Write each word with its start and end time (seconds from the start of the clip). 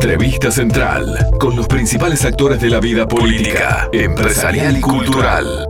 Entrevista 0.00 0.52
Central 0.52 1.26
con 1.40 1.56
los 1.56 1.66
principales 1.66 2.24
actores 2.24 2.60
de 2.60 2.70
la 2.70 2.78
vida 2.78 3.08
política, 3.08 3.88
empresarial 3.92 4.76
y 4.76 4.80
cultural. 4.80 5.66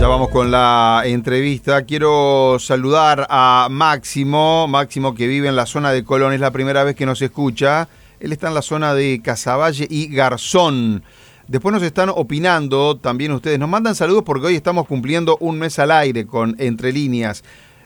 Ya 0.00 0.08
vamos 0.08 0.30
con 0.30 0.50
la 0.50 1.02
entrevista. 1.04 1.84
Quiero 1.84 2.56
saludar 2.58 3.28
a 3.30 3.68
Máximo, 3.70 4.66
Máximo 4.66 5.14
que 5.14 5.28
vive 5.28 5.46
en 5.46 5.54
la 5.54 5.64
zona 5.66 5.92
de 5.92 6.02
Colón, 6.02 6.32
es 6.32 6.40
la 6.40 6.50
primera 6.50 6.82
vez 6.82 6.96
que 6.96 7.06
nos 7.06 7.22
escucha. 7.22 7.88
Él 8.18 8.32
está 8.32 8.48
en 8.48 8.54
la 8.54 8.62
zona 8.62 8.92
de 8.92 9.20
Casaballe 9.22 9.86
y 9.88 10.08
Garzón. 10.08 11.04
Después 11.46 11.72
nos 11.72 11.84
están 11.84 12.08
opinando 12.08 12.96
también 12.96 13.30
ustedes. 13.30 13.60
Nos 13.60 13.68
mandan 13.68 13.94
saludos 13.94 14.24
porque 14.26 14.48
hoy 14.48 14.56
estamos 14.56 14.88
cumpliendo 14.88 15.36
un 15.38 15.56
mes 15.56 15.78
al 15.78 15.92
aire 15.92 16.26
con 16.26 16.56
Entre 16.58 16.92
Líneas. 16.92 17.44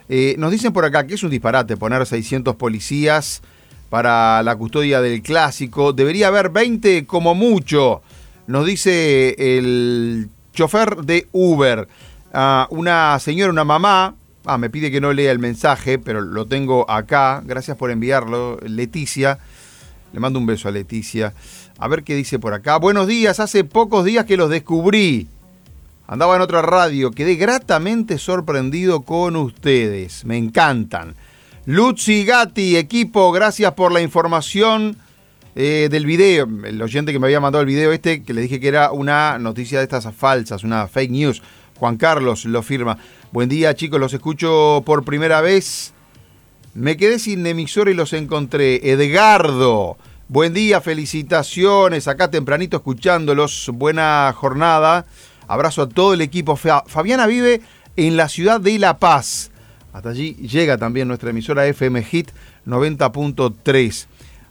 Eh, 0.09 0.35
nos 0.37 0.51
dicen 0.51 0.73
por 0.73 0.85
acá 0.85 1.05
que 1.05 1.15
es 1.15 1.23
un 1.23 1.29
disparate 1.29 1.75
poner 1.77 2.05
600 2.05 2.55
policías 2.55 3.41
para 3.89 4.41
la 4.43 4.55
custodia 4.55 5.01
del 5.01 5.21
clásico. 5.21 5.93
Debería 5.93 6.27
haber 6.27 6.49
20 6.49 7.05
como 7.05 7.35
mucho. 7.35 8.01
Nos 8.47 8.65
dice 8.65 9.35
el 9.37 10.29
chofer 10.53 10.97
de 10.97 11.27
Uber. 11.31 11.87
Ah, 12.33 12.67
una 12.69 13.17
señora, 13.19 13.51
una 13.51 13.63
mamá. 13.63 14.15
Ah, 14.45 14.57
me 14.57 14.69
pide 14.69 14.89
que 14.91 15.01
no 15.01 15.11
lea 15.11 15.31
el 15.31 15.39
mensaje, 15.39 15.99
pero 15.99 16.21
lo 16.21 16.45
tengo 16.45 16.89
acá. 16.89 17.41
Gracias 17.45 17.75
por 17.75 17.91
enviarlo, 17.91 18.57
Leticia. 18.65 19.39
Le 20.13 20.19
mando 20.19 20.39
un 20.39 20.45
beso 20.45 20.69
a 20.69 20.71
Leticia. 20.71 21.33
A 21.77 21.87
ver 21.87 22.03
qué 22.03 22.15
dice 22.15 22.39
por 22.39 22.53
acá. 22.53 22.77
Buenos 22.77 23.07
días, 23.07 23.39
hace 23.39 23.63
pocos 23.65 24.05
días 24.05 24.25
que 24.25 24.37
los 24.37 24.49
descubrí. 24.49 25.27
Andaba 26.09 26.37
en 26.37 26.41
otra 26.41 26.61
radio, 26.61 27.11
quedé 27.11 27.35
gratamente 27.35 28.17
sorprendido 28.17 29.01
con 29.01 29.35
ustedes. 29.35 30.23
Me 30.23 30.37
encantan. 30.37 31.15
Luzzi 31.65 32.23
Gatti, 32.23 32.77
equipo, 32.77 33.33
gracias 33.33 33.73
por 33.73 33.91
la 33.91 33.99
información 33.99 34.95
eh, 35.53 35.89
del 35.91 36.05
video. 36.05 36.47
El 36.63 36.81
oyente 36.81 37.11
que 37.11 37.19
me 37.19 37.27
había 37.27 37.41
mandado 37.41 37.59
el 37.61 37.67
video 37.67 37.91
este, 37.91 38.23
que 38.23 38.33
le 38.33 38.39
dije 38.39 38.61
que 38.61 38.69
era 38.69 38.93
una 38.93 39.37
noticia 39.37 39.79
de 39.79 39.83
estas 39.83 40.07
falsas, 40.15 40.63
una 40.63 40.87
fake 40.87 41.11
news. 41.11 41.43
Juan 41.77 41.97
Carlos 41.97 42.45
lo 42.45 42.63
firma. 42.63 42.97
Buen 43.33 43.49
día 43.49 43.75
chicos, 43.75 43.99
los 43.99 44.13
escucho 44.13 44.83
por 44.85 45.03
primera 45.03 45.41
vez. 45.41 45.93
Me 46.73 46.95
quedé 46.95 47.19
sin 47.19 47.45
emisor 47.45 47.89
y 47.89 47.93
los 47.93 48.13
encontré. 48.13 48.91
Edgardo, 48.93 49.97
buen 50.29 50.53
día, 50.53 50.79
felicitaciones. 50.79 52.07
Acá 52.07 52.31
tempranito 52.31 52.77
escuchándolos. 52.77 53.71
Buena 53.73 54.33
jornada. 54.33 55.05
Abrazo 55.47 55.83
a 55.83 55.89
todo 55.89 56.13
el 56.13 56.21
equipo. 56.21 56.55
Fabiana 56.55 57.25
vive 57.27 57.61
en 57.95 58.17
la 58.17 58.29
ciudad 58.29 58.59
de 58.59 58.77
La 58.79 58.99
Paz. 58.99 59.51
Hasta 59.93 60.09
allí 60.09 60.33
llega 60.35 60.77
también 60.77 61.07
nuestra 61.07 61.29
emisora 61.29 61.65
FM 61.65 62.03
Hit 62.03 62.29
90.3. 62.65 64.05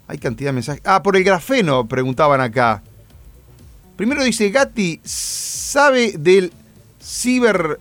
Hay 0.09 0.19
cantidad 0.19 0.49
de 0.51 0.55
mensajes. 0.55 0.83
Ah, 0.85 1.03
por 1.03 1.17
el 1.17 1.25
grafeno, 1.25 1.87
preguntaban 1.87 2.41
acá. 2.41 2.83
Primero 3.97 4.25
dice 4.25 4.51
Gatti, 4.51 5.01
¿sabe 5.05 6.15
del 6.19 6.53
ciber, 7.01 7.81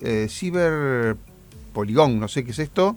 eh, 0.00 0.26
ciberpoligón? 0.28 2.18
No 2.18 2.28
sé 2.28 2.44
qué 2.44 2.50
es 2.50 2.58
esto. 2.58 2.96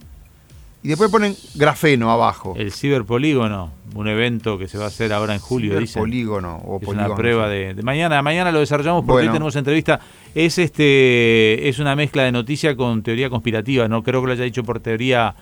Y 0.81 0.87
después 0.87 1.11
ponen 1.11 1.35
grafeno 1.55 2.09
abajo. 2.09 2.53
El 2.57 2.71
ciberpolígono, 2.71 3.71
un 3.95 4.07
evento 4.07 4.57
que 4.57 4.69
se 4.69 4.77
va 4.77 4.85
a 4.85 4.87
hacer 4.87 5.11
ahora 5.11 5.33
en 5.33 5.41
julio, 5.41 5.77
dicen. 5.77 6.01
Polígono 6.01 6.55
o 6.55 6.79
es 6.81 6.87
una 6.87 7.13
prueba 7.15 7.49
de, 7.49 7.75
mañana. 7.83 8.21
Mañana 8.21 8.51
lo 8.51 8.59
desarrollamos 8.59 9.03
porque 9.05 9.27
hoy 9.27 9.33
tenemos 9.33 9.55
entrevista. 9.57 9.99
Es 10.33 10.57
este 10.57 11.67
es 11.67 11.79
una 11.79 11.95
mezcla 11.95 12.23
de 12.23 12.31
noticia 12.31 12.77
con 12.77 13.03
teoría 13.03 13.29
conspirativa. 13.29 13.89
No 13.89 14.03
creo 14.03 14.21
que 14.21 14.27
lo 14.27 14.33
haya 14.33 14.45
dicho 14.45 14.63
por 14.63 14.79
teoría. 14.79 15.35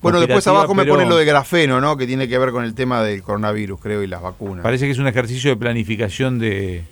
Bueno, 0.00 0.20
después 0.20 0.46
abajo 0.46 0.74
me 0.74 0.84
ponen 0.84 1.08
lo 1.08 1.16
de 1.16 1.24
grafeno, 1.24 1.80
¿no? 1.80 1.96
Que 1.96 2.06
tiene 2.06 2.28
que 2.28 2.38
ver 2.38 2.50
con 2.50 2.62
el 2.62 2.74
tema 2.74 3.02
del 3.02 3.22
coronavirus, 3.22 3.80
creo, 3.80 4.02
y 4.02 4.06
las 4.06 4.22
vacunas. 4.22 4.62
Parece 4.62 4.84
que 4.84 4.92
es 4.92 4.98
un 4.98 5.08
ejercicio 5.08 5.50
de 5.50 5.56
planificación 5.56 6.38
de, 6.38 6.84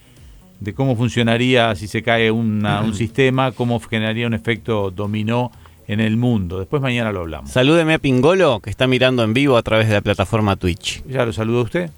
de 0.58 0.74
cómo 0.74 0.96
funcionaría 0.96 1.76
si 1.76 1.86
se 1.86 2.02
cae 2.02 2.32
un 2.32 2.94
sistema, 2.94 3.52
cómo 3.52 3.78
generaría 3.78 4.26
un 4.26 4.34
efecto 4.34 4.90
dominó 4.90 5.52
en 5.92 6.00
el 6.00 6.16
mundo. 6.16 6.58
Después 6.58 6.82
mañana 6.82 7.12
lo 7.12 7.20
hablamos. 7.20 7.50
Salúdeme 7.50 7.94
a 7.94 7.98
Pingolo, 7.98 8.60
que 8.60 8.70
está 8.70 8.86
mirando 8.86 9.22
en 9.22 9.34
vivo 9.34 9.56
a 9.56 9.62
través 9.62 9.88
de 9.88 9.94
la 9.94 10.00
plataforma 10.00 10.56
Twitch. 10.56 11.04
¿Ya 11.06 11.24
lo 11.24 11.32
saludo 11.32 11.60
a 11.60 11.62
usted? 11.62 11.90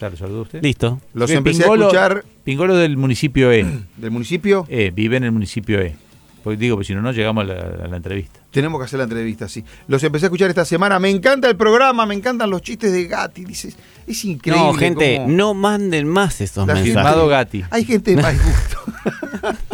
¿Ya 0.00 0.10
lo 0.10 0.16
saludo 0.16 0.38
a 0.40 0.42
usted? 0.42 0.62
Listo. 0.62 1.00
Los 1.12 1.30
empecé 1.30 1.64
a 1.64 1.74
escuchar. 1.74 2.24
Pingolo 2.44 2.76
del 2.76 2.96
municipio 2.96 3.52
E. 3.52 3.66
¿Del 3.96 4.10
municipio? 4.10 4.66
E, 4.68 4.90
vive 4.90 5.16
en 5.16 5.24
el 5.24 5.32
municipio 5.32 5.80
E. 5.80 5.96
Porque 6.42 6.58
digo, 6.58 6.76
pues 6.76 6.86
si 6.86 6.94
no, 6.94 7.00
no 7.00 7.10
llegamos 7.10 7.48
a 7.48 7.86
la, 7.88 7.96
entrevista. 7.96 8.38
Tenemos 8.50 8.78
que 8.78 8.84
hacer 8.84 8.98
la 8.98 9.04
entrevista, 9.04 9.48
sí. 9.48 9.64
Los 9.88 10.04
empecé 10.04 10.26
a 10.26 10.28
escuchar 10.28 10.50
esta 10.50 10.66
semana. 10.66 10.98
Me 10.98 11.08
encanta 11.08 11.48
el 11.48 11.56
programa, 11.56 12.04
me 12.04 12.14
encantan 12.14 12.50
los 12.50 12.60
chistes 12.60 12.92
de 12.92 13.06
Gatti. 13.06 13.46
Dices, 13.46 13.78
es 14.06 14.24
increíble. 14.26 14.62
No, 14.62 14.74
gente, 14.74 15.24
no 15.26 15.54
manden 15.54 16.06
más 16.06 16.42
estos 16.42 16.66
mensajes. 16.66 17.28
Gatti. 17.28 17.64
Hay 17.70 17.86
gente 17.86 18.14
de 18.14 18.20
más 18.20 18.34
gusto. 18.44 18.78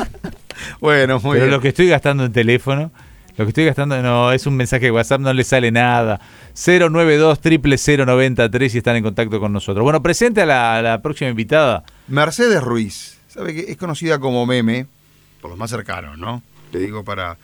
bueno, 0.80 1.18
muy 1.18 1.32
Pero 1.32 1.46
bien. 1.46 1.50
lo 1.50 1.60
que 1.60 1.68
estoy 1.68 1.88
gastando 1.88 2.24
en 2.24 2.32
teléfono 2.32 2.92
lo 3.36 3.44
que 3.44 3.48
estoy 3.50 3.64
gastando 3.64 4.00
no 4.02 4.32
es 4.32 4.46
un 4.46 4.56
mensaje 4.56 4.86
de 4.86 4.90
WhatsApp, 4.90 5.20
no 5.20 5.32
le 5.32 5.44
sale 5.44 5.70
nada. 5.70 6.20
092 6.54 7.40
093 7.42 8.74
y 8.74 8.78
están 8.78 8.96
en 8.96 9.02
contacto 9.02 9.40
con 9.40 9.52
nosotros. 9.52 9.82
Bueno, 9.82 10.02
presente 10.02 10.42
a 10.42 10.82
la, 10.82 11.00
próxima 11.02 11.30
invitada. 11.30 11.84
Mercedes 12.08 12.62
Ruiz. 12.62 13.18
Sabe 13.28 13.54
que 13.54 13.70
es 13.70 13.76
conocida 13.76 14.18
como 14.18 14.44
meme, 14.44 14.86
por 15.40 15.50
los 15.50 15.58
más 15.58 15.70
cercanos, 15.70 16.18
¿no? 16.18 16.42
Le 16.72 16.80
digo 16.80 17.04
para. 17.04 17.38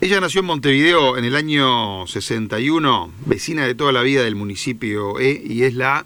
Ella 0.00 0.20
nació 0.20 0.40
en 0.40 0.46
Montevideo 0.46 1.16
en 1.16 1.24
el 1.24 1.36
año 1.36 2.06
61, 2.06 3.12
vecina 3.26 3.66
de 3.66 3.74
toda 3.74 3.92
la 3.92 4.02
vida 4.02 4.22
del 4.22 4.34
municipio 4.34 5.20
E, 5.20 5.40
y 5.44 5.62
es 5.62 5.74
la 5.74 6.04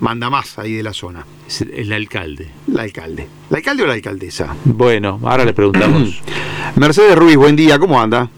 manda 0.00 0.30
más 0.30 0.58
ahí 0.58 0.74
de 0.74 0.82
la 0.82 0.92
zona. 0.92 1.24
Es 1.46 1.62
el 1.62 1.92
alcalde. 1.92 2.50
La 2.66 2.82
alcalde. 2.82 3.28
¿La 3.50 3.58
alcalde 3.58 3.82
o 3.82 3.86
la 3.86 3.94
alcaldesa? 3.94 4.54
Bueno, 4.64 5.20
ahora 5.24 5.44
le 5.44 5.52
preguntamos. 5.52 6.20
Mercedes 6.76 7.16
Ruiz, 7.16 7.36
buen 7.36 7.56
día, 7.56 7.78
¿cómo 7.78 8.00
anda? 8.00 8.28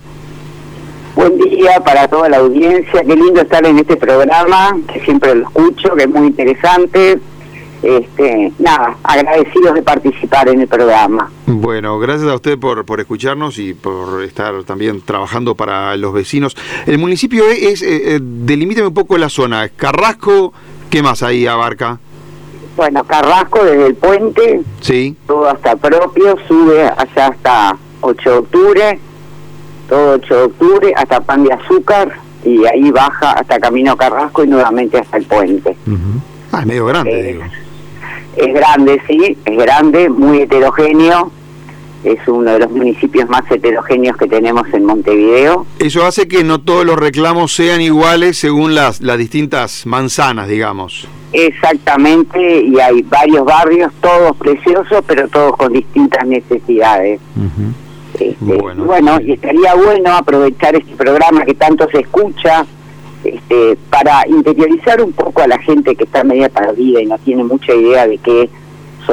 Buen 1.14 1.36
día 1.38 1.80
para 1.84 2.08
toda 2.08 2.28
la 2.28 2.38
audiencia, 2.38 3.02
qué 3.02 3.16
lindo 3.16 3.40
estar 3.40 3.64
en 3.66 3.78
este 3.78 3.96
programa, 3.96 4.78
que 4.92 5.00
siempre 5.00 5.34
lo 5.34 5.42
escucho, 5.48 5.94
que 5.96 6.04
es 6.04 6.08
muy 6.08 6.28
interesante. 6.28 7.18
Este, 7.82 8.52
nada, 8.58 8.96
agradecidos 9.02 9.74
de 9.74 9.82
participar 9.82 10.48
en 10.50 10.60
el 10.60 10.68
programa. 10.68 11.30
Bueno, 11.46 11.98
gracias 11.98 12.30
a 12.30 12.34
usted 12.34 12.58
por, 12.58 12.84
por 12.84 13.00
escucharnos 13.00 13.58
y 13.58 13.72
por 13.72 14.22
estar 14.22 14.64
también 14.64 15.00
trabajando 15.00 15.54
para 15.54 15.96
los 15.96 16.12
vecinos. 16.12 16.56
El 16.86 16.98
municipio 16.98 17.48
es, 17.48 17.82
eh, 17.82 18.16
eh, 18.16 18.20
delimíteme 18.22 18.88
un 18.88 18.94
poco 18.94 19.16
la 19.16 19.30
zona, 19.30 19.68
Carrasco, 19.70 20.52
¿qué 20.90 21.02
más 21.02 21.22
ahí 21.22 21.46
abarca? 21.46 21.98
Bueno, 22.76 23.04
Carrasco 23.04 23.64
desde 23.64 23.86
el 23.86 23.94
puente, 23.94 24.60
sí. 24.80 25.16
todo 25.26 25.48
hasta 25.48 25.76
propio, 25.76 26.36
sube 26.48 26.82
allá 26.84 27.26
hasta 27.28 27.76
8 28.00 28.30
de 28.30 28.36
octubre, 28.38 28.98
todo 29.88 30.12
8 30.14 30.34
de 30.36 30.42
octubre, 30.44 30.92
hasta 30.96 31.20
Pan 31.20 31.44
de 31.44 31.52
Azúcar, 31.52 32.12
y 32.44 32.64
ahí 32.66 32.90
baja 32.90 33.32
hasta 33.32 33.58
Camino 33.58 33.96
Carrasco 33.96 34.44
y 34.44 34.46
nuevamente 34.48 34.98
hasta 34.98 35.16
el 35.18 35.24
puente. 35.24 35.76
Ah, 36.52 36.60
es 36.60 36.66
medio 36.66 36.86
grande, 36.86 37.20
Eh, 37.20 37.32
digo. 37.32 37.42
Es 38.36 38.54
grande, 38.54 39.02
sí, 39.06 39.36
es 39.44 39.56
grande, 39.58 40.08
muy 40.08 40.40
heterogéneo, 40.42 41.30
es 42.04 42.18
uno 42.26 42.52
de 42.52 42.58
los 42.60 42.70
municipios 42.70 43.28
más 43.28 43.42
heterogéneos 43.50 44.16
que 44.16 44.26
tenemos 44.26 44.66
en 44.72 44.84
Montevideo. 44.84 45.66
Eso 45.78 46.04
hace 46.04 46.28
que 46.28 46.44
no 46.44 46.60
todos 46.60 46.84
los 46.86 46.98
reclamos 46.98 47.54
sean 47.54 47.80
iguales 47.80 48.38
según 48.38 48.74
las, 48.74 49.00
las 49.00 49.18
distintas 49.18 49.86
manzanas, 49.86 50.48
digamos. 50.48 51.06
Exactamente, 51.32 52.62
y 52.62 52.80
hay 52.80 53.02
varios 53.02 53.44
barrios, 53.44 53.92
todos 54.00 54.36
preciosos, 54.36 55.04
pero 55.06 55.28
todos 55.28 55.56
con 55.56 55.72
distintas 55.72 56.26
necesidades. 56.26 57.20
Este, 58.14 58.36
Bueno. 58.40 58.84
bueno, 58.84 59.20
y 59.20 59.32
estaría 59.32 59.74
bueno 59.74 60.10
aprovechar 60.12 60.74
este 60.74 60.94
programa 60.96 61.44
que 61.44 61.54
tanto 61.54 61.88
se 61.90 62.00
escucha 62.00 62.66
este, 63.22 63.76
para 63.90 64.26
interiorizar 64.26 65.02
un 65.02 65.12
poco 65.12 65.42
a 65.42 65.46
la 65.46 65.58
gente 65.58 65.94
que 65.94 66.04
está 66.04 66.24
media 66.24 66.48
perdida 66.48 67.00
y 67.00 67.06
no 67.06 67.18
tiene 67.18 67.44
mucha 67.44 67.74
idea 67.74 68.06
de 68.06 68.18
qué 68.18 68.50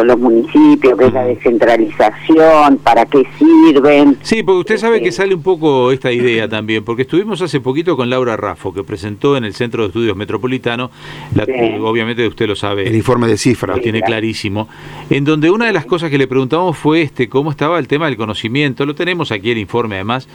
los 0.06 0.20
municipios, 0.20 0.98
qué 0.98 1.06
es 1.06 1.14
la 1.14 1.24
descentralización, 1.26 2.78
para 2.78 3.06
qué 3.06 3.24
sirven. 3.38 4.18
Sí, 4.22 4.44
porque 4.44 4.60
usted 4.60 4.78
sabe 4.78 5.02
que 5.02 5.10
Este, 5.10 5.24
sale 5.24 5.36
un 5.36 5.42
poco 5.44 5.92
esta 5.92 6.12
idea 6.12 6.48
también, 6.48 6.84
porque 6.84 7.04
estuvimos 7.04 7.42
hace 7.42 7.60
poquito 7.60 7.96
con 7.96 8.10
Laura 8.10 8.36
Raffo, 8.38 8.74
que 8.74 8.84
presentó 8.84 9.38
en 9.38 9.44
el 9.46 9.54
Centro 9.54 9.84
de 9.84 9.88
Estudios 9.88 10.16
Metropolitano, 10.16 10.92
la- 11.36 11.46
Sí. 11.46 11.52
obviamente 11.82 12.28
usted 12.28 12.48
lo 12.48 12.56
sabe. 12.56 12.88
El 12.88 12.96
informe 12.96 13.28
de 13.28 13.38
cifra. 13.38 13.76
lo 13.76 13.82
tiene 13.82 14.02
clarísimo, 14.02 14.68
en 15.10 15.24
donde 15.26 15.50
una 15.50 15.66
de 15.66 15.74
las 15.74 15.86
cosas 15.86 16.10
que 16.10 16.18
le 16.18 16.28
preguntamos 16.28 16.78
fue 16.78 17.02
este, 17.02 17.28
cómo 17.30 17.52
estaba 17.52 17.80
el 17.80 17.88
tema 17.88 18.06
del 18.06 18.18
conocimiento, 18.18 18.86
lo 18.86 18.96
tenemos 18.96 19.32
aquí 19.32 19.52
el 19.52 19.58
informe 19.58 19.96
además, 19.96 20.28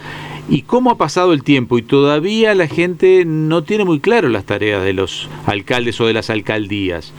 y 0.49 0.63
cómo 0.63 0.91
ha 0.91 0.97
pasado 0.97 1.33
el 1.33 1.43
tiempo 1.43 1.77
y 1.77 1.81
todavía 1.83 2.53
la 2.55 2.67
gente 2.67 3.23
no 3.25 3.63
tiene 3.63 3.85
muy 3.85 3.99
claro 3.99 4.29
las 4.29 4.43
tareas 4.45 4.83
de 4.83 4.93
los 4.93 5.29
alcaldes 5.45 5.99
o 6.01 6.05
de 6.07 6.13
las 6.13 6.29
alcaldías. 6.29 7.13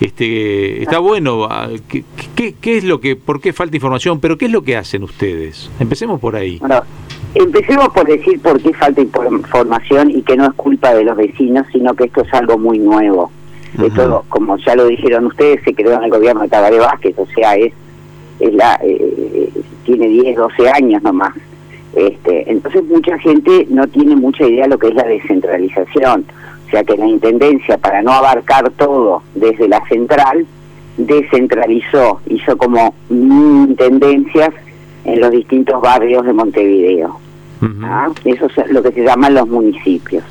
Este, 0.00 0.82
está 0.82 0.98
bueno, 0.98 1.44
ah, 1.44 1.68
¿qué, 1.88 2.04
qué, 2.34 2.54
qué 2.60 2.78
es 2.78 2.84
lo 2.84 3.00
que, 3.00 3.16
por 3.16 3.40
qué 3.40 3.52
falta 3.52 3.76
información, 3.76 4.20
pero 4.20 4.36
qué 4.36 4.46
es 4.46 4.52
lo 4.52 4.62
que 4.62 4.76
hacen 4.76 5.02
ustedes? 5.02 5.70
Empecemos 5.80 6.20
por 6.20 6.36
ahí. 6.36 6.58
Bueno, 6.58 6.82
Empecemos 7.38 7.90
por 7.90 8.06
decir 8.06 8.40
por 8.40 8.58
qué 8.62 8.72
falta 8.72 9.02
información 9.02 10.10
y 10.10 10.22
que 10.22 10.38
no 10.38 10.46
es 10.46 10.54
culpa 10.54 10.94
de 10.94 11.04
los 11.04 11.18
vecinos, 11.18 11.66
sino 11.70 11.94
que 11.94 12.04
esto 12.04 12.22
es 12.22 12.32
algo 12.32 12.56
muy 12.56 12.78
nuevo. 12.78 13.30
Esto, 13.82 14.24
como 14.30 14.56
ya 14.56 14.74
lo 14.74 14.86
dijeron 14.86 15.26
ustedes, 15.26 15.60
se 15.62 15.74
creó 15.74 15.98
en 15.98 16.04
el 16.04 16.10
gobierno 16.10 16.40
de 16.40 16.48
Tabaré 16.48 16.78
Vázquez, 16.78 17.14
o 17.18 17.26
sea, 17.26 17.54
es, 17.56 17.74
es 18.40 18.54
la, 18.54 18.80
eh, 18.82 19.50
tiene 19.84 20.08
10, 20.08 20.34
12 20.34 20.70
años 20.70 21.02
nomás. 21.02 21.34
Este, 21.94 22.50
entonces 22.50 22.82
mucha 22.84 23.18
gente 23.18 23.66
no 23.68 23.86
tiene 23.86 24.16
mucha 24.16 24.46
idea 24.46 24.62
de 24.62 24.70
lo 24.70 24.78
que 24.78 24.88
es 24.88 24.94
la 24.94 25.04
descentralización. 25.04 26.24
O 26.66 26.70
sea 26.70 26.82
que 26.82 26.96
la 26.96 27.06
Intendencia, 27.06 27.78
para 27.78 28.02
no 28.02 28.12
abarcar 28.12 28.70
todo 28.70 29.22
desde 29.34 29.68
la 29.68 29.86
central, 29.88 30.46
descentralizó, 30.96 32.20
hizo 32.26 32.56
como 32.56 32.94
intendencias 33.08 34.50
en 35.04 35.20
los 35.20 35.30
distintos 35.30 35.80
barrios 35.80 36.24
de 36.24 36.32
Montevideo. 36.32 37.20
¿Ah? 37.82 38.10
Eso 38.24 38.46
es 38.46 38.70
lo 38.70 38.82
que 38.82 38.92
se 38.92 39.02
llaman 39.02 39.34
los 39.34 39.48
municipios. 39.48 40.24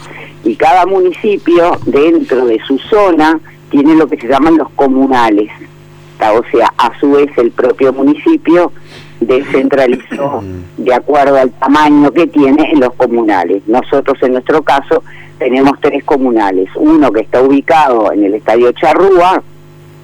Y 0.44 0.56
cada 0.56 0.86
municipio 0.86 1.72
dentro 1.86 2.46
de 2.46 2.60
su 2.68 2.78
zona 2.78 3.40
tiene 3.70 3.96
lo 3.96 4.08
que 4.08 4.18
se 4.18 4.28
llaman 4.28 4.58
los 4.58 4.70
comunales. 4.72 5.50
O 6.20 6.44
sea, 6.52 6.72
a 6.78 6.98
su 7.00 7.12
vez 7.12 7.30
el 7.38 7.52
propio 7.52 7.94
municipio 7.94 8.72
descentralizó 9.20 10.44
de 10.78 10.94
acuerdo 10.94 11.38
al 11.38 11.52
tamaño 11.52 12.12
que 12.12 12.28
tiene 12.28 12.72
en 12.72 12.80
los 12.80 12.94
comunales. 12.94 13.64
Nosotros 13.68 14.18
en 14.22 14.34
nuestro 14.34 14.62
caso 14.64 15.04
tenemos 15.38 15.74
tres 15.82 16.04
comunales, 16.04 16.70
uno 16.76 17.12
que 17.12 17.22
está 17.22 17.42
ubicado 17.42 18.12
en 18.12 18.24
el 18.24 18.36
Estadio 18.36 18.72
Charrúa, 18.72 19.42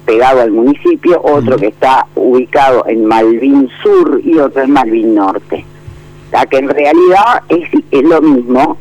pegado 0.04 0.40
al 0.40 0.50
municipio, 0.50 1.20
otro 1.22 1.56
que 1.56 1.68
está 1.68 2.06
ubicado 2.16 2.84
en 2.86 3.04
Malvin 3.06 3.68
Sur 3.82 4.20
y 4.24 4.38
otro 4.38 4.62
en 4.62 4.72
Malvin 4.72 5.14
Norte. 5.14 5.64
O 6.32 6.48
que 6.48 6.58
en 6.58 6.68
realidad 6.68 7.42
es, 7.48 7.68
es 7.90 8.02
lo 8.02 8.20
mismo, 8.20 8.76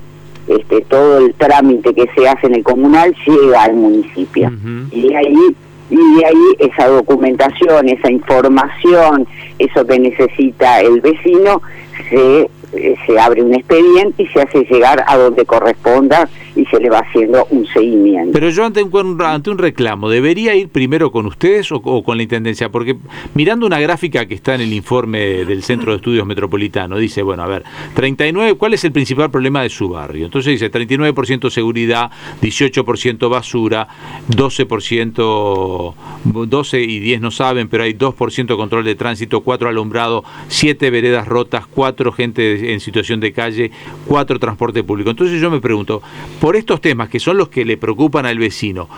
este, 0.47 0.81
todo 0.81 1.19
el 1.19 1.33
trámite 1.35 1.93
que 1.93 2.09
se 2.15 2.27
hace 2.27 2.47
en 2.47 2.55
el 2.55 2.63
comunal 2.63 3.15
llega 3.25 3.63
al 3.63 3.75
municipio. 3.75 4.51
Y 4.91 5.09
de 5.09 5.15
ahí 5.15 5.55
y 5.89 6.15
de 6.15 6.25
ahí 6.25 6.69
esa 6.71 6.87
documentación, 6.87 7.89
esa 7.89 8.09
información, 8.09 9.27
eso 9.59 9.85
que 9.85 9.99
necesita 9.99 10.79
el 10.79 11.01
vecino, 11.01 11.61
se 12.09 12.49
eh, 12.73 12.95
se 13.05 13.19
abre 13.19 13.43
un 13.43 13.53
expediente 13.53 14.23
y 14.23 14.27
se 14.27 14.41
hace 14.41 14.63
llegar 14.63 15.03
a 15.05 15.17
donde 15.17 15.45
corresponda 15.45 16.29
y 16.55 16.65
se 16.65 16.79
le 16.79 16.89
va 16.89 16.99
haciendo 16.99 17.45
un 17.49 17.65
seguimiento. 17.67 18.31
Pero 18.33 18.49
yo 18.49 18.65
ante 18.65 18.83
un, 18.83 19.21
ante 19.21 19.49
un 19.49 19.57
reclamo, 19.57 20.09
¿debería 20.09 20.55
ir 20.55 20.69
primero 20.69 21.11
con 21.11 21.25
ustedes 21.25 21.71
o, 21.71 21.81
con 21.81 22.17
la 22.17 22.23
Intendencia? 22.23 22.69
Porque 22.69 22.97
mirando 23.33 23.65
una 23.65 23.79
gráfica 23.79 24.25
que 24.25 24.35
está 24.35 24.55
en 24.55 24.61
el 24.61 24.73
informe 24.73 25.19
del 25.45 25.63
Centro 25.63 25.91
de 25.91 25.97
Estudios 25.97 26.25
Metropolitano, 26.25 26.97
dice, 26.97 27.21
bueno, 27.23 27.43
a 27.43 27.47
ver, 27.47 27.63
39, 27.95 28.55
¿cuál 28.55 28.73
es 28.73 28.83
el 28.83 28.91
principal 28.91 29.31
problema 29.31 29.61
de 29.61 29.69
su 29.69 29.89
barrio? 29.89 30.25
Entonces 30.25 30.59
dice 30.59 30.71
39% 30.71 31.49
seguridad, 31.49 32.11
18% 32.41 33.29
basura, 33.29 33.87
12%, 34.29 35.93
12 36.25 36.81
y 36.81 36.99
10 36.99 37.21
no 37.21 37.31
saben, 37.31 37.67
pero 37.69 37.83
hay 37.83 37.93
2% 37.93 38.55
control 38.57 38.83
de 38.83 38.95
tránsito, 38.95 39.41
4 39.41 39.69
alumbrado, 39.69 40.23
7 40.47 40.89
veredas 40.89 41.27
rotas, 41.27 41.65
4 41.67 42.11
gente 42.11 42.73
en 42.73 42.79
situación 42.79 43.19
de 43.19 43.31
calle, 43.33 43.71
cuatro 44.07 44.39
transporte 44.39 44.83
público. 44.83 45.09
Entonces 45.09 45.41
yo 45.41 45.51
me 45.51 45.59
pregunto, 45.59 46.01
por 46.41 46.55
estos 46.55 46.81
temas 46.81 47.07
que 47.07 47.19
son 47.19 47.37
los 47.37 47.49
que 47.49 47.63
le 47.63 47.77
preocupan 47.77 48.25
al 48.25 48.39
vecino, 48.39 48.89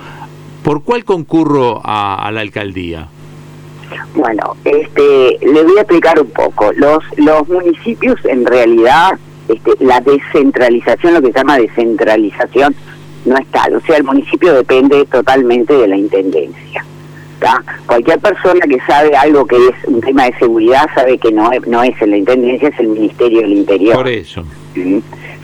¿por 0.64 0.82
cuál 0.82 1.04
concurro 1.04 1.82
a, 1.84 2.32
la 2.32 2.40
alcaldía? 2.40 3.10
Bueno, 4.16 4.56
este, 4.64 5.38
le 5.46 5.64
voy 5.64 5.78
a 5.78 5.82
explicar 5.82 6.22
un 6.22 6.30
poco. 6.30 6.72
Los, 6.78 7.04
los 7.18 7.48
municipios, 7.50 8.18
en 8.24 8.46
realidad, 8.46 9.20
este, 9.50 9.72
la 9.82 10.00
descentralización, 10.00 11.16
lo 11.16 11.22
que 11.22 11.34
se 11.34 11.40
llama 11.40 11.58
descentralización, 11.58 12.74
no 13.26 13.38
es 13.38 13.46
tal. 13.48 13.76
O 13.76 13.82
sea, 13.82 13.98
el 13.98 14.06
municipio 14.06 14.54
depende 14.54 15.06
totalmente 15.06 15.74
de 15.74 15.88
la 15.90 15.98
intendencia. 15.98 16.86
Cualquier 17.86 18.20
persona 18.20 18.62
que 18.62 18.80
sabe 18.88 19.18
algo 19.18 19.46
que 19.46 19.58
es 19.58 19.76
un 19.88 20.00
tema 20.00 20.26
de 20.26 20.34
seguridad 20.40 20.88
sabe 20.96 21.18
que 21.18 21.30
no 21.32 21.52
es, 21.52 21.68
no 21.68 21.84
es 21.84 22.02
en 22.02 22.12
la 22.12 22.18
Intendencia, 22.18 22.70
es 22.70 22.80
el 22.80 22.88
Ministerio 22.88 23.42
del 23.42 23.52
Interior. 23.52 23.96
Por 23.98 24.08
eso. 24.08 24.46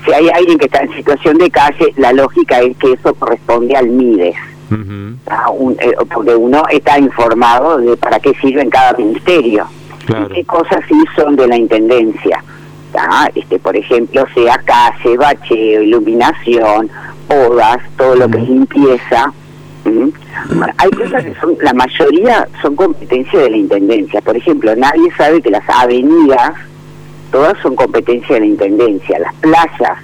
Si 0.06 0.14
hay 0.14 0.30
alguien 0.30 0.58
que 0.58 0.66
está 0.66 0.82
en 0.82 0.94
situación 0.96 1.38
de 1.38 1.50
calle, 1.50 1.94
la 1.98 2.14
lógica 2.14 2.60
es 2.60 2.76
que 2.78 2.94
eso 2.94 3.14
corresponde 3.16 3.76
al 3.76 3.88
MIDES. 3.90 4.36
Eh, 4.72 5.96
porque 6.14 6.36
uno 6.36 6.64
está 6.70 7.00
informado 7.00 7.78
de 7.78 7.98
para 7.98 8.20
qué 8.20 8.34
sirve 8.40 8.62
en 8.62 8.70
cada 8.70 8.94
ministerio 8.94 9.68
y 10.08 10.34
qué 10.34 10.46
cosas 10.46 10.82
sí 10.88 10.96
son 11.16 11.36
de 11.36 11.48
la 11.48 11.58
intendencia. 11.58 12.44
Este, 13.36 13.60
por 13.60 13.76
ejemplo, 13.76 14.26
sea 14.34 14.60
calle, 14.66 15.18
bacheo, 15.18 15.82
iluminación, 15.82 16.90
podas, 17.28 17.80
todo 17.98 18.16
lo 18.16 18.28
que 18.30 18.38
es 18.38 18.50
limpieza, 18.50 19.32
hay 20.78 20.90
cosas 20.92 21.24
que 21.24 21.36
son, 21.36 21.58
la 21.62 21.74
mayoría 21.74 22.48
son 22.62 22.76
competencia 22.76 23.40
de 23.40 23.50
la 23.52 23.58
Intendencia. 23.58 24.22
Por 24.22 24.36
ejemplo, 24.38 24.76
nadie 24.76 25.12
sabe 25.18 25.42
que 25.42 25.50
las 25.50 25.68
avenidas, 25.70 26.54
todas 27.32 27.58
son 27.62 27.76
competencia 27.76 28.36
de 28.36 28.42
la 28.42 28.48
Intendencia. 28.48 29.20
Las 29.20 29.34
playas 29.36 29.98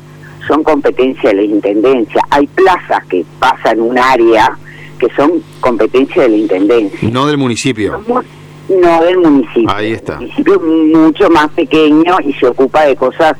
son 0.48 0.64
competencia 0.64 1.30
de 1.30 1.36
la 1.36 1.42
Intendencia. 1.44 2.22
Hay 2.30 2.48
plazas 2.48 3.06
que 3.06 3.26
pasan 3.40 3.82
un 3.82 3.98
área 3.98 4.58
que 5.00 5.10
son 5.16 5.44
competencia 5.60 6.24
de 6.24 6.30
la 6.30 6.38
Intendencia. 6.38 7.10
No 7.12 7.28
del 7.28 7.38
municipio. 7.38 8.02
No 8.08 9.04
del 9.04 9.18
municipio. 9.20 9.70
Ahí 9.70 9.92
está. 9.92 10.14
El 10.14 10.20
municipio 10.22 10.56
es 10.56 10.62
mucho 10.98 11.30
más 11.30 11.50
pequeño 11.52 12.18
y 12.24 12.34
se 12.34 12.48
ocupa 12.48 12.86
de 12.86 12.96
cosas 12.96 13.36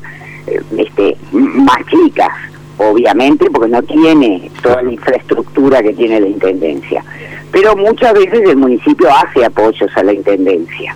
eh, 0.46 0.60
este, 0.76 1.16
más 1.32 1.78
chicas 1.86 2.32
obviamente, 2.78 3.50
porque 3.50 3.70
no 3.70 3.82
tiene 3.82 4.50
toda 4.62 4.82
la 4.82 4.92
infraestructura 4.92 5.82
que 5.82 5.92
tiene 5.92 6.20
la 6.20 6.28
Intendencia. 6.28 7.04
Pero 7.50 7.76
muchas 7.76 8.12
veces 8.12 8.40
el 8.48 8.56
municipio 8.56 9.08
hace 9.10 9.44
apoyos 9.44 9.90
a 9.96 10.02
la 10.02 10.12
Intendencia. 10.12 10.94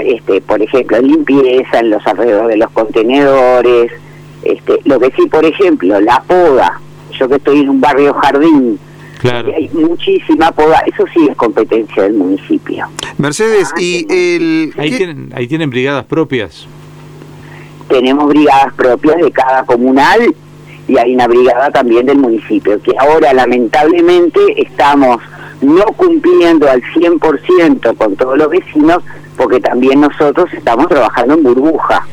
Este, 0.00 0.40
por 0.40 0.62
ejemplo, 0.62 1.00
limpieza 1.00 1.80
en 1.80 1.90
los 1.90 2.06
alrededores 2.06 2.48
de 2.48 2.56
los 2.56 2.70
contenedores. 2.70 3.92
Este, 4.42 4.78
lo 4.84 5.00
que 5.00 5.10
sí, 5.16 5.26
por 5.26 5.44
ejemplo, 5.44 6.00
la 6.00 6.22
poda. 6.22 6.80
Yo 7.18 7.28
que 7.28 7.36
estoy 7.36 7.60
en 7.60 7.68
un 7.70 7.80
barrio 7.80 8.12
jardín, 8.14 8.78
Claro. 9.24 9.54
Hay 9.56 9.70
muchísima 9.72 10.52
poda, 10.52 10.82
eso 10.84 11.04
sí 11.14 11.26
es 11.30 11.34
competencia 11.34 12.02
del 12.02 12.12
municipio. 12.12 12.86
Mercedes, 13.16 13.72
y 13.78 14.04
el... 14.10 14.74
Ahí 14.76 14.90
tienen, 14.90 15.32
ahí 15.34 15.48
tienen 15.48 15.70
brigadas 15.70 16.04
propias. 16.04 16.66
Tenemos 17.88 18.28
brigadas 18.28 18.74
propias 18.74 19.16
de 19.16 19.30
cada 19.32 19.64
comunal 19.64 20.34
y 20.86 20.98
hay 20.98 21.14
una 21.14 21.26
brigada 21.26 21.70
también 21.70 22.04
del 22.04 22.18
municipio, 22.18 22.80
que 22.82 22.92
ahora 22.98 23.32
lamentablemente 23.32 24.40
estamos 24.60 25.22
no 25.62 25.84
cumpliendo 25.96 26.68
al 26.68 26.82
100% 26.82 27.96
con 27.96 28.16
todos 28.16 28.36
los 28.36 28.50
vecinos, 28.50 29.02
porque 29.36 29.60
también 29.60 30.00
nosotros 30.00 30.52
estamos 30.52 30.88
trabajando 30.88 31.34
en 31.34 31.42
burbuja. 31.42 32.06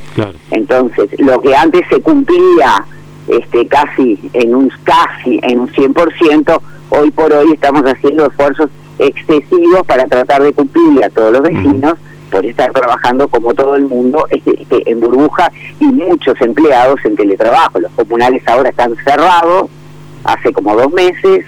Entonces, 0.49 1.09
lo 1.19 1.39
que 1.41 1.55
antes 1.55 1.81
se 1.89 2.01
cumplía 2.01 2.85
este 3.27 3.67
casi 3.67 4.19
en 4.33 4.55
un 4.55 4.71
casi 4.83 5.39
en 5.43 5.59
un 5.61 5.67
100%, 5.69 6.59
hoy 6.89 7.11
por 7.11 7.31
hoy 7.31 7.53
estamos 7.53 7.83
haciendo 7.83 8.25
esfuerzos 8.25 8.69
excesivos 8.99 9.85
para 9.85 10.05
tratar 10.05 10.43
de 10.43 10.53
cumplirle 10.53 11.05
a 11.05 11.09
todos 11.09 11.31
los 11.31 11.41
vecinos 11.41 11.95
por 12.29 12.45
estar 12.45 12.71
trabajando 12.71 13.27
como 13.27 13.53
todo 13.53 13.75
el 13.75 13.87
mundo 13.87 14.25
este, 14.29 14.61
este, 14.61 14.89
en 14.89 14.99
burbuja 14.99 15.51
y 15.79 15.85
muchos 15.85 16.39
empleados 16.41 16.99
en 17.03 17.15
teletrabajo. 17.15 17.79
Los 17.79 17.91
comunales 17.91 18.41
ahora 18.47 18.69
están 18.69 18.95
cerrados, 19.03 19.69
hace 20.23 20.53
como 20.53 20.75
dos 20.75 20.91
meses, 20.93 21.45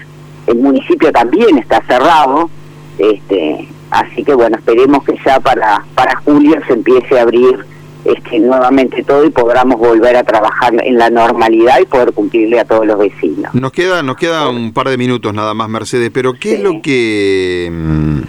el 0.48 0.58
municipio 0.58 1.12
también 1.12 1.58
está 1.58 1.82
cerrado, 1.88 2.50
este, 2.98 3.70
así 3.94 4.24
que 4.24 4.34
bueno, 4.34 4.58
esperemos 4.58 5.04
que 5.04 5.16
ya 5.26 5.40
para, 5.40 5.84
para 5.96 6.16
julio 6.18 6.60
se 6.68 6.74
empiece 6.74 7.18
a 7.18 7.22
abrir 7.22 7.66
este, 8.06 8.40
nuevamente 8.40 9.04
todo 9.04 9.24
y 9.24 9.30
podamos 9.30 9.80
volver 9.80 10.18
a 10.18 10.24
trabajar 10.24 10.74
en 10.84 10.98
la 10.98 11.10
normalidad 11.10 11.80
y 11.82 11.86
poder 11.86 12.12
cumplirle 12.12 12.60
a 12.60 12.66
todos 12.66 12.86
los 12.86 13.00
vecinos. 13.00 13.54
Nos 13.54 13.72
queda, 13.72 14.04
nos 14.04 14.18
queda 14.18 14.50
un 14.50 14.74
par 14.74 14.90
de 14.90 14.98
minutos 14.98 15.34
nada 15.34 15.54
más, 15.54 15.70
Mercedes, 15.70 16.12
pero 16.14 16.34
¿qué 16.34 16.56
es 16.56 16.60
lo 16.60 16.82
que... 16.82 17.70
Mm, 17.72 18.22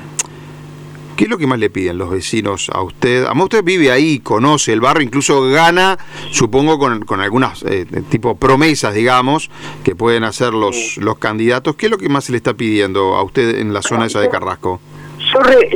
¿Qué 1.16 1.24
es 1.24 1.30
lo 1.30 1.38
que 1.38 1.46
más 1.46 1.60
le 1.60 1.70
piden 1.70 1.96
los 1.96 2.10
vecinos 2.10 2.68
a 2.74 2.82
usted? 2.82 3.24
Además, 3.24 3.44
usted 3.44 3.62
vive 3.62 3.92
ahí, 3.92 4.18
conoce 4.18 4.72
el 4.72 4.80
barrio, 4.80 5.04
incluso 5.04 5.42
gana, 5.42 5.96
supongo, 6.32 6.76
con, 6.76 7.04
con 7.04 7.20
algunas 7.20 7.62
eh, 7.62 7.86
tipo 8.08 8.34
promesas, 8.34 8.94
digamos, 8.94 9.48
que 9.84 9.94
pueden 9.94 10.24
hacer 10.24 10.52
los, 10.52 10.96
los 10.96 11.18
candidatos. 11.18 11.76
¿Qué 11.76 11.86
es 11.86 11.92
lo 11.92 11.98
que 11.98 12.08
más 12.08 12.24
se 12.24 12.32
le 12.32 12.38
está 12.38 12.54
pidiendo 12.54 13.14
a 13.14 13.22
usted 13.22 13.60
en 13.60 13.72
la 13.72 13.82
zona 13.82 14.06
esa 14.06 14.18
de 14.18 14.28
Carrasco? 14.28 14.80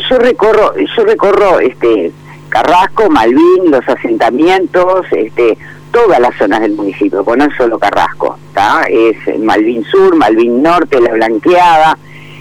Yo, 0.09 0.19
recorro, 0.19 0.75
yo 0.77 1.05
recorro 1.05 1.59
este 1.59 2.13
Carrasco, 2.49 3.11
Malvin, 3.11 3.71
los 3.71 3.87
asentamientos, 3.89 5.07
este 5.11 5.59
todas 5.91 6.21
las 6.21 6.37
zonas 6.37 6.61
del 6.61 6.73
municipio, 6.75 7.25
no 7.25 7.45
es 7.45 7.57
solo 7.57 7.79
Carrasco, 7.79 8.39
¿está? 8.49 8.85
es 8.89 9.17
Malvin 9.39 9.85
Sur, 9.85 10.15
Malvin 10.15 10.63
Norte, 10.63 11.01
La 11.01 11.13
Blanqueada, 11.15 11.99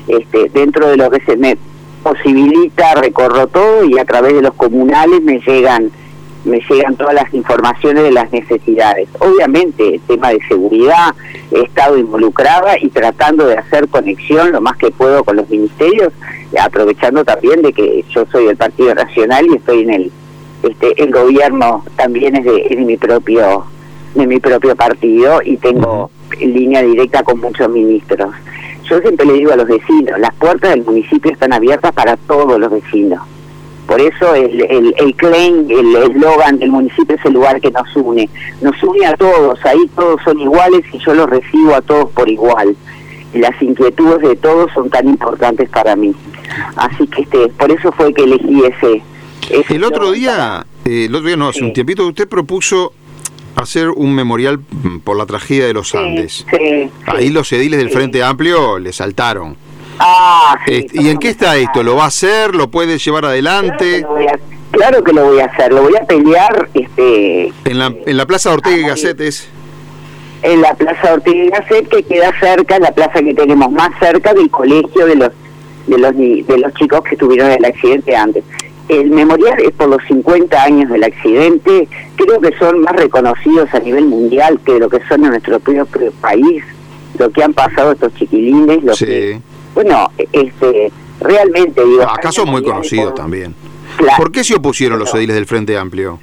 este, 0.08 0.50
dentro 0.50 0.90
de 0.90 0.98
lo 0.98 1.10
que 1.10 1.22
se 1.22 1.38
me 1.38 1.58
posibilita, 2.04 2.96
recorro 2.96 3.48
todo 3.48 3.84
y 3.86 3.98
a 3.98 4.06
través 4.06 4.34
de 4.34 4.42
los 4.42 4.54
comunales 4.54 5.22
me 5.24 5.40
llegan 5.40 5.92
me 6.46 6.62
llegan 6.70 6.96
todas 6.96 7.14
las 7.14 7.34
informaciones 7.34 8.04
de 8.04 8.12
las 8.12 8.32
necesidades. 8.32 9.10
Obviamente, 9.20 9.96
el 9.96 10.02
tema 10.02 10.30
de 10.30 10.40
seguridad, 10.48 11.14
he 11.52 11.62
estado 11.62 11.98
involucrada 11.98 12.78
y 12.80 12.88
tratando 12.88 13.46
de 13.46 13.58
hacer 13.58 13.90
conexión 13.90 14.54
lo 14.54 14.62
más 14.62 14.78
que 14.78 14.90
puedo 14.92 15.26
con 15.26 15.36
los 15.36 15.50
ministerios, 15.50 16.14
aprovechando 16.60 17.26
también 17.26 17.62
de 17.62 17.74
que 17.74 18.04
yo 18.10 18.26
soy 18.32 18.46
del 18.46 18.58
Partido 18.58 18.96
Nacional 18.96 19.46
y 19.52 19.56
estoy 19.56 19.82
en 19.82 19.90
el 19.92 20.12
este 20.64 21.02
el 21.02 21.12
gobierno 21.12 21.84
también 21.96 22.36
es 22.36 22.46
de, 22.46 22.76
mi 22.78 22.98
propio 22.98 23.66
de 24.16 24.26
mi 24.26 24.40
propio 24.40 24.76
partido 24.76 25.40
y 25.44 25.58
tengo 25.58 26.10
línea 26.40 26.82
directa 26.82 27.24
con 27.24 27.40
muchos 27.40 27.70
ministros. 27.70 28.34
Yo 28.90 29.00
siempre 29.00 29.26
le 29.26 29.34
digo 29.34 29.52
a 29.52 29.58
los 29.58 29.68
vecinos, 29.68 30.20
las 30.20 30.34
puertas 30.36 30.72
del 30.72 30.84
municipio 30.84 31.32
están 31.32 31.54
abiertas 31.54 31.92
para 31.92 32.16
todos 32.16 32.60
los 32.60 32.72
vecinos. 32.72 33.22
Por 33.86 34.02
eso 34.02 34.34
el, 34.34 34.62
el, 34.70 34.94
el 34.98 35.16
claim, 35.16 35.66
el 35.70 35.96
eslogan 35.96 36.60
del 36.60 36.72
municipio 36.72 37.16
es 37.16 37.26
el 37.26 37.34
lugar 37.34 37.62
que 37.62 37.72
nos 37.72 37.96
une. 37.96 38.30
Nos 38.62 38.82
une 38.84 39.06
a 39.06 39.16
todos, 39.16 39.64
ahí 39.66 39.90
todos 39.96 40.22
son 40.24 40.40
iguales 40.40 40.84
y 40.92 41.00
yo 41.00 41.14
los 41.14 41.30
recibo 41.30 41.76
a 41.76 41.82
todos 41.82 42.10
por 42.12 42.28
igual. 42.28 42.76
Y 43.38 43.40
las 43.40 43.62
inquietudes 43.62 44.20
de 44.28 44.36
todos 44.36 44.72
son 44.74 44.90
tan 44.90 45.08
importantes 45.08 45.70
para 45.70 45.96
mí. 45.96 46.16
Así 46.76 47.06
que 47.08 47.22
este, 47.22 47.48
por 47.50 47.72
eso 47.72 47.92
fue 47.92 48.12
que 48.14 48.24
elegí 48.24 48.64
ese. 48.66 49.04
ese 49.52 49.76
El 49.76 49.84
otro 49.84 50.12
día, 50.12 50.66
eh, 50.86 51.06
el 51.06 51.14
otro 51.14 51.28
día 51.28 51.38
no, 51.38 51.50
hace 51.50 51.60
Sí. 51.60 51.66
un 51.66 51.74
tiempito, 51.74 52.08
usted 52.08 52.28
propuso 52.28 52.94
hacer 53.56 53.90
un 53.90 54.16
memorial 54.16 54.60
por 55.04 55.18
la 55.18 55.26
tragedia 55.28 55.68
de 55.68 55.74
los 55.74 55.90
Sí, 55.90 55.98
Andes. 55.98 56.46
sí, 56.50 56.90
Ahí 57.06 57.30
los 57.30 57.52
ediles 57.54 57.80
del. 57.80 57.90
Frente 57.92 58.24
Amplio 58.24 58.80
le 58.80 58.92
saltaron. 58.92 59.56
Ah, 60.00 60.58
sí, 60.66 60.74
Este, 60.76 61.02
¿Y 61.04 61.10
en 61.10 61.18
qué 61.18 61.30
está 61.30 61.56
esto? 61.58 61.84
¿Lo 61.84 61.96
va 61.96 62.06
a 62.06 62.08
hacer? 62.08 62.56
¿Lo 62.56 62.70
puede 62.72 62.98
llevar 62.98 63.22
Claro 63.22 63.28
que 63.28 63.34
adelante? 63.34 64.06
a- 64.34 64.40
Claro 64.72 65.04
que 65.04 65.14
lo 65.14 65.26
voy 65.26 65.40
a 65.40 65.46
hacer, 65.46 65.72
lo 65.74 65.82
voy 65.82 65.96
a 65.96 66.06
pelear 66.06 66.70
este 66.74 67.54
En 67.66 67.80
la, 67.80 67.94
en 68.06 68.18
la 68.18 68.26
Plaza 68.26 68.52
Ortega 68.52 68.78
y 68.78 68.82
Gasset 68.84 69.20
es... 69.22 69.48
en 70.44 70.62
la 70.62 70.74
Plaza 70.76 71.14
Ortega 71.14 71.44
y 71.44 71.50
Gasset, 71.50 71.88
que 71.90 72.04
queda 72.04 72.32
cerca, 72.40 72.80
la 72.80 72.92
plaza 72.92 73.22
que 73.22 73.34
tenemos 73.34 73.72
más 73.72 73.90
cerca 74.00 74.34
del 74.34 74.50
colegio 74.50 75.06
de 75.06 75.16
los 75.16 75.32
de 75.88 75.98
los 75.98 76.16
de 76.18 76.58
los 76.58 76.74
chicos 76.74 77.02
que 77.10 77.16
tuvieron 77.16 77.50
el 77.52 77.64
accidente 77.66 78.16
antes. 78.16 78.44
El 78.90 79.10
memorial 79.10 79.60
es 79.62 79.72
por 79.72 79.90
los 79.90 80.02
50 80.08 80.62
años 80.64 80.90
del 80.90 81.04
accidente, 81.04 81.88
creo 82.16 82.40
que 82.40 82.58
son 82.58 82.82
más 82.82 82.96
reconocidos 82.96 83.74
a 83.74 83.80
nivel 83.80 84.06
mundial 84.06 84.60
que 84.66 84.80
lo 84.80 84.90
que 84.90 85.00
son 85.10 85.24
en 85.26 85.32
nuestro 85.32 85.60
propio 85.60 85.86
país, 86.22 86.64
lo 87.18 87.30
que 87.32 87.44
han 87.44 87.54
pasado 87.54 87.92
estos 87.94 88.14
chiquilines, 88.16 88.84
lo 88.84 88.94
Sí. 88.94 89.06
que, 89.06 89.42
bueno, 89.76 90.10
este, 90.32 90.92
realmente 91.20 91.84
digo... 91.84 92.04
Acá 92.04 92.32
son 92.32 92.50
muy 92.50 92.62
conocidos 92.64 93.08
por- 93.12 93.16
también. 93.16 93.54
Claro. 93.98 94.18
¿Por 94.18 94.32
qué 94.32 94.44
se 94.44 94.56
opusieron 94.56 95.00
los 95.00 95.14
ediles 95.16 95.36
del 95.36 95.48
Frente 95.48 95.78
Amplio? 95.78 96.20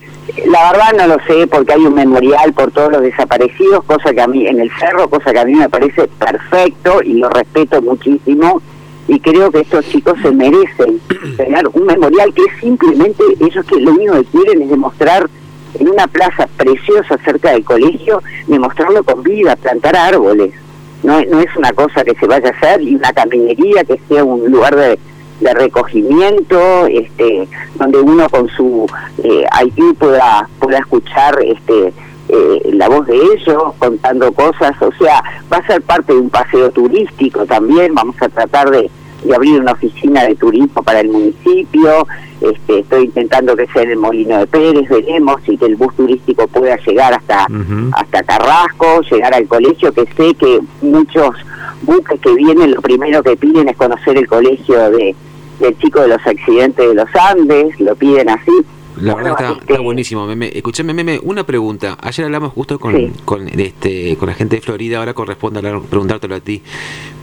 La 0.46 0.72
verdad 0.72 0.92
no 0.96 1.16
lo 1.16 1.24
sé 1.26 1.46
porque 1.48 1.72
hay 1.72 1.80
un 1.80 1.94
memorial 1.94 2.52
por 2.52 2.70
todos 2.70 2.92
los 2.92 3.02
desaparecidos, 3.02 3.84
cosa 3.84 4.12
que 4.12 4.20
a 4.20 4.26
mí 4.26 4.46
en 4.46 4.60
el 4.60 4.70
cerro, 4.78 5.10
cosa 5.10 5.32
que 5.32 5.40
a 5.40 5.44
mí 5.44 5.54
me 5.54 5.68
parece 5.68 6.06
perfecto 6.06 7.02
y 7.02 7.14
lo 7.14 7.28
respeto 7.30 7.82
muchísimo 7.82 8.62
y 9.06 9.20
creo 9.20 9.50
que 9.50 9.60
estos 9.60 9.86
chicos 9.88 10.14
se 10.22 10.30
merecen 10.30 11.00
tener 11.36 11.68
un 11.68 11.86
memorial 11.86 12.32
que 12.32 12.42
es 12.42 12.60
simplemente 12.60 13.22
ellos 13.40 13.64
que 13.66 13.80
lo 13.80 13.92
único 13.92 14.14
que 14.14 14.24
quieren 14.24 14.62
es 14.62 14.70
demostrar 14.70 15.28
en 15.78 15.88
una 15.88 16.06
plaza 16.06 16.48
preciosa 16.56 17.18
cerca 17.24 17.50
del 17.50 17.64
colegio, 17.64 18.22
demostrarlo 18.46 19.02
con 19.02 19.22
vida, 19.22 19.56
plantar 19.56 19.96
árboles. 19.96 20.52
No, 21.02 21.20
no 21.22 21.40
es 21.40 21.54
una 21.56 21.72
cosa 21.72 22.02
que 22.02 22.14
se 22.14 22.26
vaya 22.26 22.48
a 22.48 22.52
hacer 22.52 22.80
y 22.80 22.94
una 22.94 23.12
caminería 23.12 23.84
que 23.84 24.00
sea 24.08 24.24
un 24.24 24.50
lugar 24.50 24.74
de, 24.74 24.98
de 25.44 25.52
recogimiento, 25.52 26.86
este, 26.86 27.46
donde 27.76 28.00
uno 28.00 28.28
con 28.30 28.48
su 28.48 28.86
eh, 29.22 29.44
IT 29.64 29.98
pueda, 29.98 30.48
pueda 30.58 30.78
escuchar 30.78 31.38
este, 31.44 31.92
eh, 32.30 32.70
la 32.72 32.88
voz 32.88 33.06
de 33.06 33.16
ellos 33.16 33.62
contando 33.78 34.32
cosas, 34.32 34.74
o 34.80 34.90
sea, 34.92 35.22
va 35.52 35.58
a 35.58 35.66
ser 35.66 35.82
parte 35.82 36.14
de 36.14 36.20
un 36.20 36.30
paseo 36.30 36.70
turístico 36.70 37.44
también, 37.44 37.94
vamos 37.94 38.16
a 38.22 38.28
tratar 38.30 38.70
de, 38.70 38.90
de 39.22 39.34
abrir 39.34 39.60
una 39.60 39.72
oficina 39.72 40.24
de 40.24 40.34
turismo 40.34 40.82
para 40.82 41.00
el 41.00 41.10
municipio, 41.10 42.06
este, 42.40 42.78
estoy 42.78 43.04
intentando 43.04 43.54
que 43.54 43.66
sea 43.66 43.82
en 43.82 43.90
el 43.90 43.98
Molino 43.98 44.38
de 44.38 44.46
Pérez, 44.46 44.88
veremos 44.88 45.42
si 45.44 45.58
que 45.58 45.66
el 45.66 45.76
bus 45.76 45.94
turístico 45.94 46.46
pueda 46.48 46.76
llegar 46.76 47.12
hasta, 47.12 47.46
hasta 47.92 48.22
Carrasco, 48.22 49.02
llegar 49.10 49.34
al 49.34 49.46
colegio, 49.46 49.92
que 49.92 50.06
sé 50.16 50.34
que 50.34 50.60
muchos 50.80 51.36
buques 51.82 52.18
que 52.20 52.34
vienen 52.34 52.72
lo 52.72 52.80
primero 52.80 53.22
que 53.22 53.36
piden 53.36 53.68
es 53.68 53.76
conocer 53.76 54.16
el 54.16 54.26
colegio 54.26 54.90
de 54.90 55.14
del 55.60 55.78
chico 55.78 56.00
de 56.00 56.08
los 56.08 56.26
accidentes 56.26 56.88
de 56.88 56.94
los 56.94 57.08
Andes, 57.14 57.78
lo 57.80 57.94
piden 57.96 58.28
así. 58.28 58.50
La 59.00 59.12
Bueno, 59.14 59.30
verdad 59.30 59.40
está, 59.50 59.60
este, 59.60 59.72
está 59.72 59.82
buenísimo, 59.82 60.24
Meme. 60.26 60.50
Escuchame, 60.54 60.94
Meme, 60.94 61.18
una 61.24 61.44
pregunta. 61.44 61.98
Ayer 62.00 62.26
hablamos 62.26 62.52
justo 62.52 62.78
con, 62.78 62.94
Sí. 62.96 63.10
con, 63.24 63.48
este, 63.48 64.16
con 64.16 64.28
la 64.28 64.34
gente 64.34 64.56
de 64.56 64.62
Florida, 64.62 64.98
ahora 64.98 65.14
corresponde 65.14 65.58
hablar- 65.58 65.80
preguntártelo 65.82 66.36
a 66.36 66.40
ti. 66.40 66.62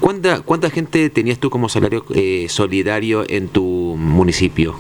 ¿Cuánta, 0.02 0.42
¿Cuánta 0.42 0.70
gente 0.70 1.10
tenías 1.10 1.40
tú 1.40 1.50
como 1.50 1.70
salario 1.70 2.04
eh, 2.14 2.48
solidario 2.50 3.24
en 3.28 3.48
tu 3.48 3.64
municipio? 3.98 4.76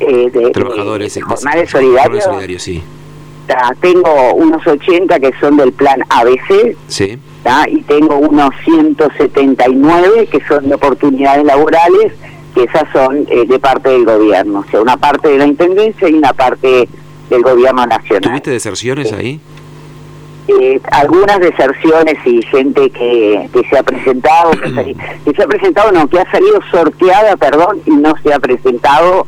eh, 0.00 0.30
de, 0.32 0.50
Trabajadores. 0.50 1.16
eh, 1.16 1.20
jornales 1.20 1.42
jornales 1.42 1.70
solidarios. 1.70 2.24
solidarios, 2.24 2.62
sí. 2.62 2.82
Tengo 3.80 4.34
unos 4.34 4.66
80 4.66 5.18
que 5.20 5.32
son 5.40 5.56
del 5.56 5.72
plan 5.72 6.00
ABC 6.08 6.76
Sí. 6.88 7.18
y 7.68 7.80
tengo 7.82 8.16
unos 8.16 8.50
179 8.64 10.26
que 10.30 10.40
son 10.46 10.68
de 10.68 10.74
oportunidades 10.74 11.44
laborales, 11.44 12.12
que 12.54 12.64
esas 12.64 12.84
son 12.92 13.26
eh, 13.30 13.44
de 13.46 13.58
parte 13.58 13.88
del 13.90 14.04
gobierno, 14.04 14.60
o 14.66 14.70
sea, 14.70 14.80
una 14.80 14.96
parte 14.96 15.28
de 15.28 15.38
la 15.38 15.46
Intendencia 15.46 16.08
y 16.08 16.14
una 16.14 16.32
parte 16.32 16.88
del 17.30 17.42
gobierno 17.42 17.86
nacional. 17.86 18.22
¿Tuviste 18.22 18.50
deserciones 18.50 19.12
ahí? 19.12 19.40
Eh, 20.48 20.80
algunas 20.90 21.38
deserciones 21.40 22.16
y 22.26 22.42
gente 22.42 22.90
que, 22.90 23.48
que 23.52 23.62
se 23.68 23.78
ha 23.78 23.82
presentado, 23.82 24.50
que, 24.50 24.70
se- 24.70 24.94
que 25.24 25.32
se 25.36 25.42
ha 25.42 25.46
presentado, 25.46 25.92
no, 25.92 26.08
que 26.08 26.18
ha 26.18 26.30
salido 26.30 26.60
sorteada, 26.70 27.36
perdón, 27.36 27.80
y 27.86 27.90
no 27.90 28.14
se 28.22 28.32
ha 28.34 28.38
presentado. 28.38 29.26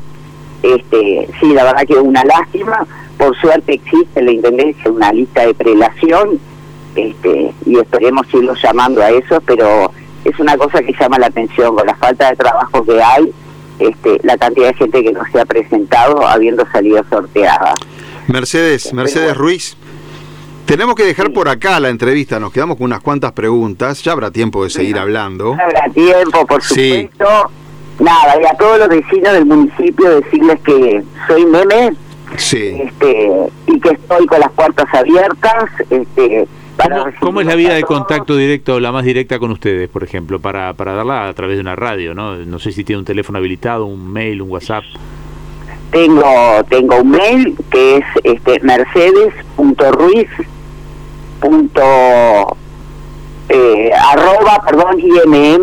Este, 0.63 1.29
sí, 1.41 1.53
la 1.53 1.65
verdad 1.65 1.83
que 1.87 1.95
una 1.95 2.25
lástima. 2.25 2.87
Por 3.19 3.37
suerte 3.41 3.75
existe 3.75 4.21
en 4.21 4.27
la 4.27 4.33
Intendencia 4.33 4.91
una 4.91 5.13
lista 5.13 5.47
de 5.47 5.55
prelación 5.55 6.39
este, 6.97 7.55
y 7.67 7.79
esperemos 7.79 8.27
irlos 8.33 8.59
llamando 8.63 9.03
a 9.03 9.11
eso, 9.11 9.41
pero 9.47 9.91
es 10.25 10.39
una 10.39 10.57
cosa 10.57 10.83
que 10.83 10.93
llama 10.99 11.19
la 11.19 11.27
atención 11.27 11.75
con 11.75 11.87
la 11.87 11.95
falta 11.97 12.31
de 12.31 12.37
trabajo 12.37 12.85
que 12.85 13.03
hay, 13.03 13.31
este, 13.79 14.21
la 14.23 14.37
cantidad 14.37 14.69
de 14.69 14.75
gente 14.75 15.03
que 15.03 15.13
no 15.13 15.21
se 15.33 15.41
ha 15.41 15.45
presentado 15.45 16.27
habiendo 16.27 16.65
salido 16.71 17.05
sorteada. 17.11 17.75
Mercedes, 18.29 18.93
Mercedes 18.95 19.37
Ruiz. 19.37 19.77
Tenemos 20.67 20.95
que 20.95 21.05
dejar 21.05 21.31
por 21.33 21.49
acá 21.49 21.79
la 21.79 21.91
entrevista, 21.91 22.41
nos 22.41 22.51
quedamos 22.53 22.79
con 22.79 22.87
unas 22.87 23.01
cuantas 23.01 23.33
preguntas, 23.33 24.03
ya 24.03 24.13
habrá 24.13 24.31
tiempo 24.31 24.65
de 24.65 24.71
seguir 24.71 24.99
hablando. 24.99 25.53
Habrá 25.53 25.89
tiempo, 25.93 26.47
por 26.47 26.63
Sí. 26.63 27.03
supuesto. 27.13 27.51
Nada, 28.01 28.35
y 28.43 28.47
a 28.47 28.57
todos 28.57 28.79
los 28.79 28.89
vecinos 28.89 29.33
del 29.35 29.45
municipio 29.47 30.21
decirles 30.21 30.59
que 30.65 31.05
soy 31.29 31.45
meme 31.47 31.93
Sí. 32.37 32.81
este, 32.81 33.31
y 33.67 33.81
que 33.81 33.91
estoy 33.91 34.27
con 34.27 34.41
las 34.41 34.51
puertas 34.53 34.87
abiertas. 34.93 35.71
Este, 35.91 36.47
para 36.77 37.13
¿Cómo, 37.21 37.41
es 37.41 37.47
la 37.47 37.55
vía 37.55 37.75
de 37.75 37.83
contacto 37.83 38.37
directo, 38.37 38.81
la 38.81 38.91
más 38.91 39.05
directa 39.05 39.39
con 39.39 39.53
ustedes, 39.53 39.89
por 39.89 40.03
ejemplo, 40.03 40.41
para, 40.41 40.73
para 40.75 40.95
darla 40.95 41.29
a 41.29 41.33
través 41.35 41.57
de 41.57 41.61
una 41.61 41.77
radio, 41.77 42.15
¿no? 42.15 42.37
No 42.37 42.59
sé 42.59 42.73
si 42.73 42.83
tiene 42.83 42.99
un 42.99 43.05
teléfono 43.05 43.39
habilitado, 43.39 43.87
un 43.87 44.13
mail, 44.13 44.43
un 44.43 44.51
WhatsApp. 44.51 44.83
Tengo, 45.93 46.65
tengo 46.69 47.01
un 47.01 47.11
mail 47.11 47.57
que 47.71 47.99
es 47.99 48.05
este, 48.25 48.61
mercedes.ruiz. 48.61 50.29
eh, 53.55 53.91
arroba, 54.11 54.61
perdón, 54.67 54.99
imm.u.uy. 54.99 55.63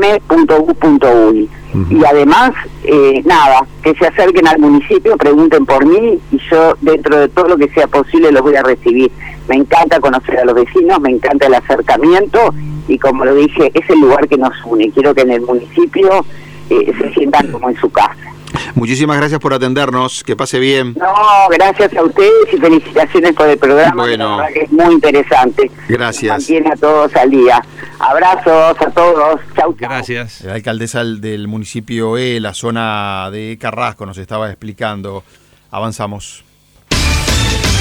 Ujú. 1.74 1.94
Y 1.94 2.06
además, 2.06 2.52
eh, 2.84 3.22
nada, 3.26 3.66
que 3.84 3.94
se 3.96 4.08
acerquen 4.08 4.48
al 4.48 4.60
municipio, 4.60 5.18
pregunten 5.18 5.66
por 5.66 5.86
mí 5.86 6.20
y 6.32 6.38
yo 6.50 6.76
dentro 6.82 7.18
de 7.18 7.28
todo 7.30 7.50
lo 7.50 7.58
que 7.58 7.70
sea 7.70 7.88
posible 7.88 8.32
los 8.32 8.42
voy 8.42 8.56
a 8.56 8.64
recibir. 8.64 9.12
Me 9.48 9.56
encanta 9.56 10.00
conocer 10.00 10.40
a 10.40 10.46
los 10.46 10.56
vecinos, 10.56 11.02
me 11.02 11.12
encanta 11.12 11.48
el 11.48 11.56
acercamiento 11.56 12.54
y 12.88 12.98
como 12.98 13.26
lo 13.26 13.36
dije, 13.36 13.72
es 13.74 13.90
el 13.90 14.00
lugar 14.00 14.28
que 14.28 14.38
nos 14.38 14.54
une. 14.66 14.90
Quiero 14.92 15.14
que 15.14 15.22
en 15.22 15.32
el 15.32 15.42
municipio 15.42 16.26
eh, 16.70 16.94
se 16.98 17.14
sientan 17.14 17.52
como 17.52 17.70
en 17.70 17.76
su 17.78 17.90
casa. 17.90 18.32
Muchísimas 18.76 19.18
gracias 19.18 19.40
por 19.40 19.54
atendernos, 19.54 20.24
que 20.24 20.36
pase 20.36 20.60
bien. 20.60 20.96
No, 21.00 21.14
gracias 21.50 21.96
a 21.96 22.04
ustedes 22.04 22.54
y 22.54 22.58
felicitaciones 22.58 23.34
por 23.34 23.48
el 23.48 23.58
programa. 23.58 24.04
Bueno. 24.04 24.40
Que 24.54 24.62
es 24.62 24.72
muy 24.72 24.94
interesante. 24.94 25.72
Gracias. 25.88 26.34
Nos 26.34 26.42
Mantiene 26.42 26.70
a 26.70 26.76
todos 26.76 27.16
al 27.16 27.30
día. 27.30 27.64
Abrazos 28.02 28.82
a 28.82 28.92
todos. 28.92 29.40
Chau, 29.56 29.76
chau. 29.80 29.90
Gracias. 29.90 30.42
La 30.42 30.56
alcaldesa 30.56 31.04
del 31.04 31.48
municipio 31.48 32.18
E, 32.18 32.40
la 32.40 32.54
zona 32.54 33.30
de 33.32 33.58
Carrasco, 33.60 34.06
nos 34.06 34.18
estaba 34.18 34.50
explicando. 34.50 35.24
Avanzamos. 35.70 36.44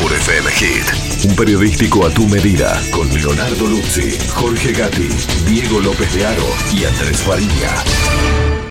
Por 0.00 0.12
FM 0.12 0.50
Hit, 0.53 1.27
un 1.29 1.37
periodístico 1.37 2.07
a 2.07 2.11
tu 2.11 2.27
medida, 2.27 2.81
con 2.91 3.12
Leonardo 3.12 3.67
Luzzi, 3.67 4.17
Jorge 4.31 4.73
Gatti, 4.73 5.09
Diego 5.47 5.81
López 5.81 6.15
de 6.15 6.27
Aro 6.27 6.47
y 6.75 6.85
Andrés 6.85 7.23
Fariña. 7.23 8.60